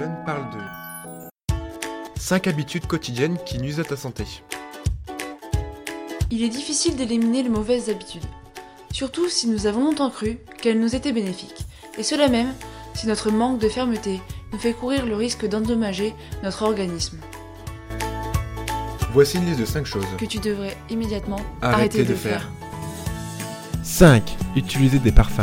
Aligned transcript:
jeunes 0.00 0.16
parle 0.24 0.44
de 0.50 1.54
5 2.18 2.46
habitudes 2.46 2.86
quotidiennes 2.86 3.36
qui 3.44 3.58
nuisent 3.58 3.80
à 3.80 3.84
ta 3.84 3.96
santé. 3.96 4.24
Il 6.30 6.42
est 6.42 6.48
difficile 6.48 6.96
d'éliminer 6.96 7.42
les 7.42 7.50
mauvaises 7.50 7.90
habitudes, 7.90 8.24
surtout 8.92 9.28
si 9.28 9.46
nous 9.46 9.66
avons 9.66 9.84
longtemps 9.84 10.08
cru 10.10 10.38
qu'elles 10.62 10.80
nous 10.80 10.96
étaient 10.96 11.12
bénéfiques, 11.12 11.66
et 11.98 12.02
cela 12.02 12.28
même 12.28 12.54
si 12.94 13.08
notre 13.08 13.30
manque 13.30 13.58
de 13.58 13.68
fermeté 13.68 14.22
nous 14.52 14.58
fait 14.58 14.72
courir 14.72 15.04
le 15.04 15.16
risque 15.16 15.46
d'endommager 15.46 16.14
notre 16.42 16.62
organisme. 16.62 17.18
Voici 19.12 19.36
une 19.36 19.44
liste 19.44 19.60
de 19.60 19.66
5 19.66 19.84
choses. 19.84 20.06
Que 20.16 20.24
tu 20.24 20.38
devrais 20.38 20.76
immédiatement 20.88 21.40
Arrêter 21.60 21.74
arrêter, 21.74 22.04
de 22.04 22.04
de, 22.04 22.14
faire. 22.14 22.40
faire. 22.40 23.82
5. 23.82 24.36
Utiliser 24.56 24.98
des 24.98 25.12
parfums. 25.12 25.42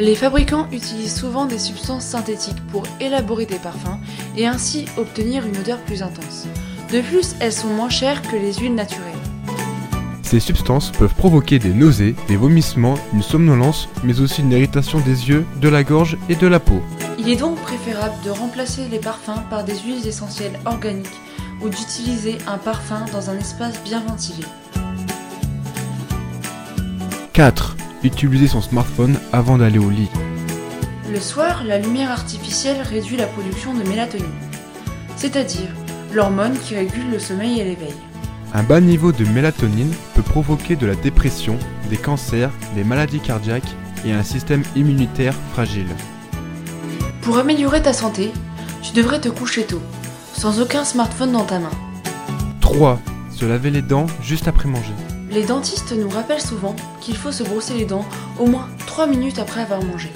Les 0.00 0.14
fabricants 0.14 0.68
utilisent 0.70 1.16
souvent 1.16 1.46
des 1.46 1.58
substances 1.58 2.04
synthétiques 2.04 2.64
pour 2.70 2.84
élaborer 3.00 3.46
des 3.46 3.56
parfums 3.56 3.98
et 4.36 4.46
ainsi 4.46 4.84
obtenir 4.96 5.44
une 5.44 5.56
odeur 5.56 5.78
plus 5.78 6.04
intense. 6.04 6.46
De 6.92 7.00
plus, 7.00 7.34
elles 7.40 7.52
sont 7.52 7.66
moins 7.66 7.88
chères 7.88 8.22
que 8.22 8.36
les 8.36 8.54
huiles 8.54 8.76
naturelles. 8.76 9.04
Ces 10.22 10.38
substances 10.38 10.92
peuvent 10.92 11.14
provoquer 11.14 11.58
des 11.58 11.72
nausées, 11.72 12.14
des 12.28 12.36
vomissements, 12.36 12.94
une 13.12 13.22
somnolence, 13.22 13.88
mais 14.04 14.20
aussi 14.20 14.42
une 14.42 14.52
irritation 14.52 15.00
des 15.00 15.28
yeux, 15.28 15.44
de 15.60 15.68
la 15.68 15.82
gorge 15.82 16.16
et 16.28 16.36
de 16.36 16.46
la 16.46 16.60
peau. 16.60 16.80
Il 17.18 17.28
est 17.28 17.36
donc 17.36 17.56
préférable 17.56 18.14
de 18.24 18.30
remplacer 18.30 18.82
les 18.88 19.00
parfums 19.00 19.42
par 19.50 19.64
des 19.64 19.76
huiles 19.80 20.06
essentielles 20.06 20.60
organiques 20.64 21.08
ou 21.60 21.68
d'utiliser 21.68 22.38
un 22.46 22.58
parfum 22.58 23.04
dans 23.12 23.30
un 23.30 23.38
espace 23.38 23.82
bien 23.82 24.00
ventilé. 24.06 24.44
4. 27.32 27.77
Utiliser 28.04 28.46
son 28.46 28.60
smartphone 28.60 29.18
avant 29.32 29.58
d'aller 29.58 29.78
au 29.78 29.90
lit. 29.90 30.08
Le 31.10 31.18
soir, 31.18 31.64
la 31.64 31.78
lumière 31.78 32.12
artificielle 32.12 32.80
réduit 32.82 33.16
la 33.16 33.26
production 33.26 33.74
de 33.74 33.82
mélatonine, 33.82 34.26
c'est-à-dire 35.16 35.70
l'hormone 36.12 36.56
qui 36.58 36.76
régule 36.76 37.10
le 37.10 37.18
sommeil 37.18 37.60
et 37.60 37.64
l'éveil. 37.64 37.94
Un 38.54 38.62
bas 38.62 38.80
niveau 38.80 39.10
de 39.10 39.24
mélatonine 39.24 39.92
peut 40.14 40.22
provoquer 40.22 40.76
de 40.76 40.86
la 40.86 40.94
dépression, 40.94 41.58
des 41.90 41.96
cancers, 41.96 42.52
des 42.76 42.84
maladies 42.84 43.20
cardiaques 43.20 43.74
et 44.04 44.12
un 44.12 44.22
système 44.22 44.62
immunitaire 44.76 45.34
fragile. 45.52 45.88
Pour 47.22 47.38
améliorer 47.38 47.82
ta 47.82 47.92
santé, 47.92 48.30
tu 48.82 48.92
devrais 48.92 49.20
te 49.20 49.28
coucher 49.28 49.64
tôt, 49.64 49.82
sans 50.32 50.60
aucun 50.60 50.84
smartphone 50.84 51.32
dans 51.32 51.44
ta 51.44 51.58
main. 51.58 51.70
3. 52.60 53.00
Se 53.34 53.44
laver 53.44 53.70
les 53.70 53.82
dents 53.82 54.06
juste 54.22 54.46
après 54.46 54.68
manger. 54.68 54.94
Les 55.30 55.44
dentistes 55.44 55.92
nous 55.92 56.08
rappellent 56.08 56.40
souvent 56.40 56.74
qu'il 57.00 57.16
faut 57.16 57.32
se 57.32 57.42
brosser 57.42 57.74
les 57.74 57.84
dents 57.84 58.06
au 58.38 58.46
moins 58.46 58.68
3 58.86 59.06
minutes 59.06 59.38
après 59.38 59.60
avoir 59.60 59.82
mangé. 59.82 60.10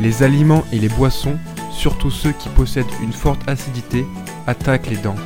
Les 0.00 0.22
aliments 0.22 0.64
et 0.72 0.78
les 0.78 0.90
boissons, 0.90 1.38
surtout 1.72 2.10
ceux 2.10 2.32
qui 2.32 2.48
possèdent 2.50 2.86
une 3.02 3.12
forte 3.12 3.40
acidité, 3.48 4.04
attaquent 4.46 4.90
les 4.90 4.96
dents. 4.96 5.16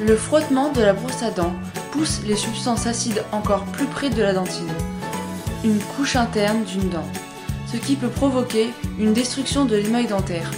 Le 0.00 0.16
frottement 0.16 0.72
de 0.72 0.80
la 0.80 0.94
brosse 0.94 1.22
à 1.22 1.30
dents 1.30 1.54
pousse 1.92 2.22
les 2.26 2.36
substances 2.36 2.86
acides 2.86 3.22
encore 3.32 3.64
plus 3.64 3.86
près 3.86 4.08
de 4.08 4.22
la 4.22 4.32
dentine, 4.32 4.72
une 5.62 5.78
couche 5.78 6.16
interne 6.16 6.64
d'une 6.64 6.88
dent, 6.88 7.06
ce 7.70 7.76
qui 7.76 7.96
peut 7.96 8.08
provoquer 8.08 8.70
une 8.98 9.12
destruction 9.12 9.66
de 9.66 9.76
l'émail 9.76 10.06
dentaire. 10.06 10.50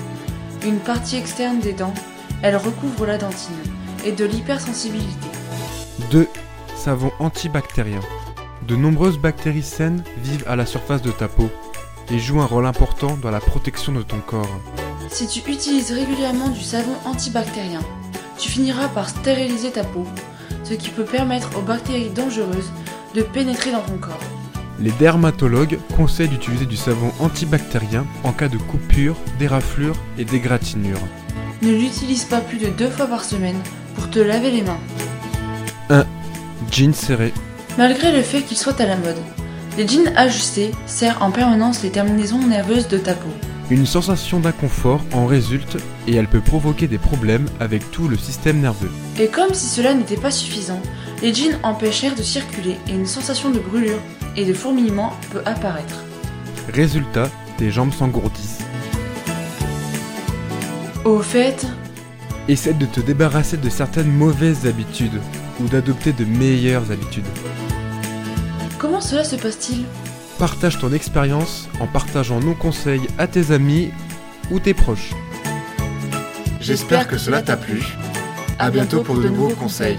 Une 0.64 0.78
partie 0.78 1.16
externe 1.16 1.58
des 1.58 1.72
dents, 1.72 1.94
elle 2.42 2.56
recouvre 2.56 3.04
la 3.04 3.18
dentine, 3.18 3.56
et 4.04 4.12
de 4.12 4.24
l'hypersensibilité. 4.24 5.26
2. 6.12 6.28
Savon 6.84 7.12
antibactérien. 7.20 8.00
De 8.66 8.74
nombreuses 8.74 9.16
bactéries 9.16 9.62
saines 9.62 10.02
vivent 10.16 10.42
à 10.48 10.56
la 10.56 10.66
surface 10.66 11.00
de 11.00 11.12
ta 11.12 11.28
peau 11.28 11.48
et 12.10 12.18
jouent 12.18 12.40
un 12.40 12.46
rôle 12.46 12.66
important 12.66 13.16
dans 13.22 13.30
la 13.30 13.38
protection 13.38 13.92
de 13.92 14.02
ton 14.02 14.18
corps. 14.18 14.58
Si 15.08 15.28
tu 15.28 15.48
utilises 15.48 15.92
régulièrement 15.92 16.48
du 16.48 16.60
savon 16.60 16.96
antibactérien, 17.04 17.78
tu 18.36 18.48
finiras 18.48 18.88
par 18.88 19.08
stériliser 19.08 19.70
ta 19.70 19.84
peau, 19.84 20.08
ce 20.64 20.74
qui 20.74 20.88
peut 20.88 21.04
permettre 21.04 21.56
aux 21.56 21.62
bactéries 21.62 22.10
dangereuses 22.10 22.72
de 23.14 23.22
pénétrer 23.22 23.70
dans 23.70 23.82
ton 23.82 23.98
corps. 23.98 24.18
Les 24.80 24.90
dermatologues 24.90 25.78
conseillent 25.94 26.30
d'utiliser 26.30 26.66
du 26.66 26.76
savon 26.76 27.12
antibactérien 27.20 28.04
en 28.24 28.32
cas 28.32 28.48
de 28.48 28.58
coupure, 28.58 29.14
d'éraflure 29.38 29.94
et 30.18 30.24
d'égratignure. 30.24 30.98
Ne 31.62 31.70
l'utilise 31.70 32.24
pas 32.24 32.40
plus 32.40 32.58
de 32.58 32.70
deux 32.70 32.90
fois 32.90 33.06
par 33.06 33.22
semaine 33.22 33.60
pour 33.94 34.10
te 34.10 34.18
laver 34.18 34.50
les 34.50 34.62
mains. 34.62 34.80
Jeans 36.70 36.94
serrés. 36.94 37.32
Malgré 37.78 38.12
le 38.12 38.22
fait 38.22 38.42
qu'il 38.42 38.56
soit 38.56 38.80
à 38.80 38.86
la 38.86 38.96
mode, 38.96 39.16
les 39.76 39.88
jeans 39.88 40.12
ajustés 40.16 40.72
serrent 40.86 41.22
en 41.22 41.30
permanence 41.30 41.82
les 41.82 41.90
terminaisons 41.90 42.46
nerveuses 42.46 42.88
de 42.88 42.98
ta 42.98 43.14
peau. 43.14 43.30
Une 43.70 43.86
sensation 43.86 44.40
d'inconfort 44.40 45.00
en 45.12 45.26
résulte 45.26 45.78
et 46.06 46.14
elle 46.14 46.28
peut 46.28 46.40
provoquer 46.40 46.88
des 46.88 46.98
problèmes 46.98 47.46
avec 47.60 47.90
tout 47.90 48.08
le 48.08 48.18
système 48.18 48.60
nerveux. 48.60 48.90
Et 49.18 49.28
comme 49.28 49.54
si 49.54 49.66
cela 49.66 49.94
n'était 49.94 50.16
pas 50.16 50.30
suffisant, 50.30 50.80
les 51.22 51.32
jeans 51.32 51.58
empêchent 51.62 52.02
l'air 52.02 52.14
de 52.14 52.22
circuler 52.22 52.76
et 52.88 52.92
une 52.92 53.06
sensation 53.06 53.50
de 53.50 53.58
brûlure 53.58 54.00
et 54.36 54.44
de 54.44 54.52
fourmillement 54.52 55.12
peut 55.30 55.42
apparaître. 55.46 56.04
Résultat, 56.72 57.30
tes 57.56 57.70
jambes 57.70 57.92
s'engourdissent. 57.92 58.58
Au 61.04 61.20
fait, 61.20 61.66
Essaie 62.48 62.74
de 62.74 62.86
te 62.86 63.00
débarrasser 63.00 63.56
de 63.56 63.70
certaines 63.70 64.10
mauvaises 64.10 64.66
habitudes 64.66 65.20
ou 65.62 65.68
d'adopter 65.68 66.12
de 66.12 66.24
meilleures 66.24 66.90
habitudes. 66.90 67.24
comment 68.78 69.00
cela 69.00 69.24
se 69.24 69.36
passe-t-il? 69.36 69.84
Partage 70.38 70.78
ton 70.78 70.92
expérience 70.92 71.68
en 71.80 71.86
partageant 71.86 72.40
nos 72.40 72.54
conseils 72.54 73.06
à 73.18 73.26
tes 73.26 73.52
amis 73.52 73.90
ou 74.50 74.58
tes 74.58 74.74
proches. 74.74 75.12
J'espère 76.60 77.06
que 77.06 77.18
cela 77.18 77.42
t'a 77.42 77.56
plu. 77.56 77.82
À 78.58 78.70
bientôt 78.70 79.02
pour 79.02 79.16
de 79.16 79.28
nouveaux 79.28 79.54
conseils. 79.54 79.98